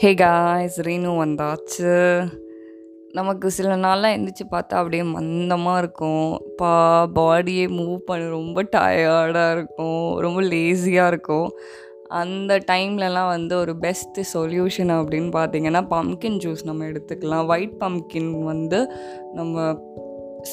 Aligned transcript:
Hey 0.00 0.14
guys 0.14 0.74
Reenu 0.80 1.10
வந்தாச்சு. 1.20 1.92
நமக்கு 3.12 3.50
சில 3.50 3.76
நாளாக 3.76 4.16
எந்திரிச்சு 4.16 4.44
பார்த்தா 4.50 4.76
அப்படியே 4.80 5.02
மந்தமாக 5.02 5.78
இருக்கும். 5.78 6.40
பா 6.56 6.72
பாடியே 7.14 7.64
மூவ் 7.76 7.96
பண்ண 8.08 8.28
ரொம்ப 8.28 8.62
டயர்டாக 8.62 9.52
இருக்கும். 9.52 10.16
ரொம்ப 10.16 10.42
லேசியாக 10.42 11.06
இருக்கும். 11.06 11.48
அந்த 12.08 12.58
டைம்லலாம் 12.72 13.26
வந்து 13.26 13.56
ஒரு 13.58 13.74
பெஸ்ட்டு 13.80 14.26
சொல்யூஷன் 14.34 14.92
அப்படின்னு 14.98 15.30
பார்த்தீங்கன்னா 15.38 15.82
பம்கின் 15.94 16.38
ஜூஸ் 16.44 16.64
நம்ம 16.64 16.84
எடுத்துக்கலாம். 16.84 17.46
ஒயிட் 17.46 17.78
பம்கின் 17.80 18.30
வந்து 18.50 18.80
நம்ம 19.32 19.78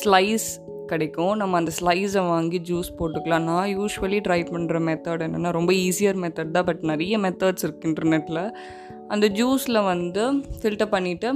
ஸ்லைஸ் 0.04 0.48
கிடைக்கும். 0.88 1.36
நம்ம 1.36 1.58
அந்த 1.58 1.72
ஸ்லைஸை 1.82 2.28
வாங்கி 2.28 2.62
ஜூஸ் 2.70 2.94
போட்டுக்கலாம். 3.00 3.48
நான் 3.52 3.78
யூஸ்வலி 3.78 4.22
ட்ரை 4.30 4.42
பண்ணுற 4.54 4.80
மெத்தட் 4.88 5.26
என்னென்னா 5.28 5.52
ரொம்ப 5.52 5.74
ஈஸியர் 5.74 6.24
மெத்தட் 6.26 6.56
தான். 6.58 6.70
பட் 6.72 6.84
நிறைய 6.94 7.18
மெத்தட்ஸ் 7.18 7.66
இருக்குது 7.68 7.92
இன்டர்நெட்டில் 7.92 8.44
அந்த 9.08 9.28
ஜூஸில் 9.40 9.88
வந்து 9.92 10.26
ஃபில்டர் 10.62 10.94
பண்ணிவிட்டு 10.96 11.30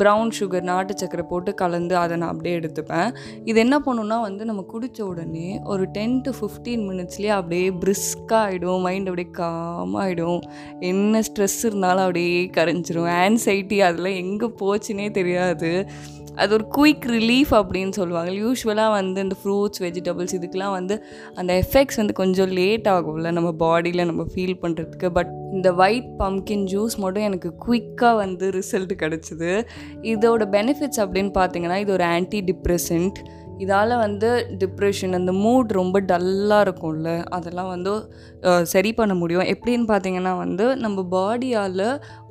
ப்ரௌன் 0.00 0.28
சுகர் 0.38 0.66
நாட்டு 0.68 0.92
சக்கரை 1.00 1.22
போட்டு 1.22 1.54
கலந்து 1.54 1.96
அதை 1.96 2.16
நான் 2.16 2.32
அப்படியே 2.32 2.58
எடுத்துப்பேன். 2.58 3.08
இது 3.44 3.58
என்ன 3.60 3.76
பண்ணுன்னா 3.86 4.20
வந்து 4.20 4.44
நம்ம 4.44 4.62
குடித்த 4.62 5.00
உடனே 5.06 5.60
ஒரு 5.72 5.84
டென் 5.96 6.20
டு 6.20 6.30
ஃபிஃப்டீன் 6.30 6.84
மினிட்ஸ்லேயே 6.90 7.32
அப்படியே 7.38 7.70
பிரிஸ்காக 7.70 8.38
ஆகிடும் 8.42 8.84
மைண்ட் 8.86 9.08
அப்படியே 9.08 9.30
காமாகிடும் 9.40 10.40
என்ன 10.78 11.22
ஸ்ட்ரெஸ் 11.28 11.58
இருந்தாலும் 11.62 12.04
அப்படியே 12.04 12.50
கரைஞ்சிரும். 12.58 13.10
ஆன்சைட்டி 13.24 13.80
அதெல்லாம் 13.88 14.20
எங்கே 14.24 14.50
போச்சுன்னே 14.62 15.10
தெரியாது. 15.10 15.72
அது 16.34 16.54
ஒரு 16.54 16.66
குயிக் 16.76 17.04
ரிலீஃப் 17.04 17.50
அப்படின்னு 17.50 17.90
சொல்லுவாங்க. 17.90 18.30
யூஸ்வலாக 18.30 18.90
வந்து 18.90 19.20
இந்த 19.20 19.36
ஃப்ரூட்ஸ் 19.44 19.82
வெஜிடபிள்ஸ் 19.82 20.36
இதுக்கெலாம் 20.40 20.70
வந்து 20.70 21.04
அந்த 21.34 21.64
எஃபெக்ட்ஸ் 21.64 21.96
வந்து 21.96 22.12
கொஞ்சம் 22.12 22.48
லேட் 22.48 22.86
ஆகும்ல 22.86 23.32
நம்ம 23.32 23.54
பாடியில் 23.58 24.04
நம்ம 24.04 24.26
ஃபீல் 24.34 24.56
பண்ணுறதுக்கு 24.62 25.08
பட் 25.08 25.32
இந்த 25.52 25.74
ஒயிட் 25.74 26.10
பம்கின் 26.18 26.64
ஜூஸ் 26.72 26.96
மட்டும் 26.96 27.22
எனக்கு 27.22 27.52
குயிக்காக 27.66 28.16
வந்து 28.16 28.50
ரிசல்ட் 28.50 28.90
கிடச்சிது. 29.02 29.66
இதோட 30.02 30.44
பெனிஃபிட்ஸ் 30.56 31.00
அப்படின்னு 31.00 31.32
பார்த்தீங்கன்னா 31.38 31.76
இது 31.76 31.92
ஒரு 31.92 32.04
ஆன்டி 32.04 32.40
டிப்ரெசன்ட் 32.40 33.18
இதால் 33.64 33.94
வந்து 34.04 34.28
டிப்ரெஷன் 34.62 35.16
அந்த 35.18 35.32
மூட் 35.44 35.70
ரொம்ப 35.80 35.96
டல்லாக 36.10 36.64
இருக்கும்ல 36.66 37.10
அதெல்லாம் 37.36 37.70
வந்து 37.74 37.92
சரி 38.72 38.90
பண்ண 38.98 39.12
முடியும். 39.20 39.46
எப்படின்னு 39.52 39.86
பார்த்தீங்கன்னா 39.90 40.32
வந்து 40.42 40.66
நம்ம 40.84 41.04
பாடியால் 41.14 41.84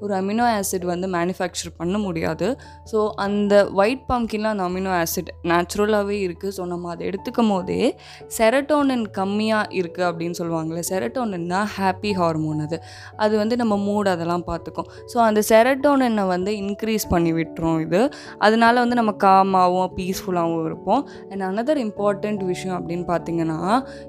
ஒரு 0.04 0.14
அமினோ 0.20 0.46
ஆசிட் 0.58 0.86
வந்து 0.92 1.08
மேனுஃபேக்சர் 1.16 1.72
பண்ண 1.80 1.96
முடியாது. 2.06 2.48
ஸோ 2.92 3.00
அந்த 3.26 3.54
ஒயிட் 3.82 4.04
பம்கின்லாம் 4.12 4.54
அந்த 4.56 4.66
அமினோ 4.70 4.92
ஆசிட் 5.02 5.30
நேச்சுரலாகவே 5.52 6.18
இருக்குது 6.28 6.54
ஸோ 6.58 6.66
நம்ம 6.74 6.90
அதை 6.94 7.04
எடுத்துக்கும் 7.10 7.52
போதே 7.54 7.82
செரட்டோனின் 8.38 9.06
கம்மியாக 9.20 9.76
இருக்குது 9.80 10.08
அப்படின்னு 10.10 10.38
சொல்லுவாங்கள்ல 10.42 10.84
செரட்டோனின்னா 10.92 11.62
ஹாப்பி 11.78 12.14
ஹார்மோன் 12.22 12.62
அது. 12.68 12.80
அது 13.26 13.34
வந்து 13.42 13.58
நம்ம 13.64 13.78
மூட் 13.88 14.12
அதெல்லாம் 14.16 14.48
பார்த்துக்கும் 14.52 14.90
ஸோ 15.14 15.20
அந்த 15.28 15.44
செரட்டோனினை 15.52 16.26
வந்து 16.36 16.52
இன்க்ரீஸ் 16.64 17.06
பண்ணி 17.14 17.34
விட்டுரும் 17.40 17.80
இது. 17.86 18.02
அதனால 18.48 18.76
வந்து 18.84 19.00
நம்ம 19.02 19.12
காமாகவும் 19.26 19.92
பீஸ்ஃபுல்லாகவும் 19.98 20.66
இருப்போம். 20.70 21.04
அண்ட் 21.30 21.44
அனதர் 21.50 21.82
இம்பார்ட்டண்ட் 21.86 22.44
விஷயம் 22.44 22.78
அப்படின்னு 22.80 23.06
பார்த்தீங்கன்னா 23.14 23.60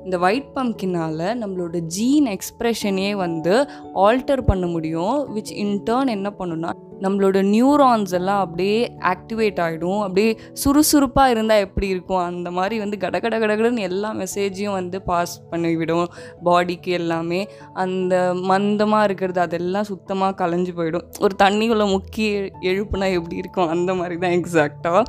இந்த 0.05 0.19
ஒயிட் 0.19 0.53
பம்கினால் 0.55 1.27
நம்மளோட 1.43 1.79
ஜீன் 1.97 2.29
எக்ஸ்ப்ரெஷனே 2.37 3.11
வந்து 3.25 3.57
ஆல்டர் 3.95 4.43
பண்ண 4.43 4.67
முடியும் 4.67 5.19
விச் 5.37 5.57
இன்டர்ன் 5.65 6.15
என்ன 6.17 6.29
பண்ணுன்னா 6.39 6.73
நம்மளோட 7.05 7.39
நியூரான்ஸ் 7.55 8.13
எல்லாம் 8.17 8.41
அப்படியே 8.41 8.79
ஆக்டிவேட் 9.13 9.61
ஆகிடும் 9.67 10.01
அப்படியே 10.07 10.31
சுறுசுறுப்பாக 10.53 11.31
இருந்தால் 11.31 11.63
எப்படி 11.67 11.87
இருக்கும்? 11.89 12.23
அந்த 12.25 12.49
மாதிரி 12.51 12.79
வந்து 12.79 12.97
கட 12.99 13.21
கட 13.21 13.39
கடகடன்னு 13.39 13.87
எல்லா 13.91 14.11
மெசேஜையும் 14.15 14.77
வந்து 14.79 15.03
பாஸ் 15.03 15.35
பண்ணிவிடும். 15.51 16.09
பாடிக்கு 16.45 16.91
எல்லாமே 17.01 17.41
அந்த 17.85 18.35
மந்தமாக 18.51 19.05
இருக்கிறது 19.05 19.41
அதெல்லாம் 19.41 19.89
சுத்தமாக 19.93 20.39
கலைஞ்சு 20.43 20.75
போயிடும். 20.81 21.07
ஒரு 21.21 21.37
தண்ணிக்குள்ளே 21.43 21.87
முக்கி 21.95 22.27
எழுப்புனா 22.73 23.09
எப்படி 23.19 23.37
இருக்கும்? 23.37 23.69
அந்த 23.69 23.95
மாதிரி 23.95 24.19
தான் 24.19 24.37
எக்ஸாக்டாக 24.41 25.03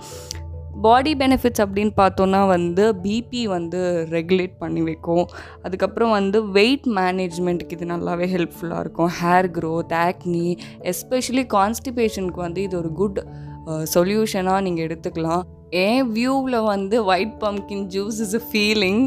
பாடி 0.86 1.12
பெனிஃபிட்ஸ் 1.22 1.62
அப்படின்னு 1.64 1.94
பார்த்தோன்னா 2.02 2.42
வந்து 2.54 2.84
பிபி 3.06 3.42
வந்து 3.56 3.80
ரெகுலேட் 4.16 4.56
பண்ணி 4.64 4.82
வைக்கும். 4.90 5.26
அதுக்கப்புறம் 5.66 6.14
வந்து 6.18 6.38
வெயிட் 6.58 6.88
மேனேஜ்மெண்ட்டுக்கு 7.00 7.78
இது 7.78 7.88
நல்லாவே 7.94 8.28
ஹெல்ப்ஃபுல்லாக 8.36 8.84
இருக்கும். 8.86 9.12
ஹேர் 9.20 9.50
க்ரோத் 9.58 9.94
ஆக்னி 10.08 10.48
எஸ்பெஷலி 10.94 11.46
கான்ஸ்டிபேஷனுக்கு 11.58 12.42
வந்து 12.48 12.64
இது 12.68 12.78
ஒரு 12.82 12.92
குட் 13.02 13.20
சொல்யூஷனாக 13.96 14.66
நீங்கள் 14.68 14.88
எடுத்துக்கலாம். 14.88 15.44
என் 15.84 16.08
வியூவில் 16.16 16.60
வந்து 16.74 16.96
white 17.12 17.38
pumpkin 17.44 17.86
juice 17.96 18.22
is 18.26 18.36
a 18.40 18.44
feeling. 18.50 19.04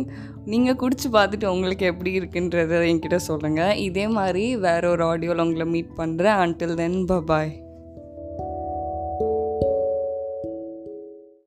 நீங்கள் 0.52 0.78
குடிச்சு 0.80 1.08
பார்த்துட்டு 1.16 1.46
உங்களுக்கு 1.54 1.84
எப்படி 1.91 2.10
இருக்குன்றதை 2.20 2.78
என்கிட்ட 2.92 3.18
சொல்லுங்கள் 3.30 3.78
இதே 3.88 4.06
மாதிரி 4.18 4.46
வேற 4.66 4.82
ஒரு 4.94 5.04
ஆடியோவில் 5.10 5.44
உங்களை 5.46 5.68
மீட் 5.74 5.92
பண்ணுறேன் 6.00 6.41
அன்டில் 6.44 6.78
தென் 6.82 6.98
பபாய் 7.12 7.52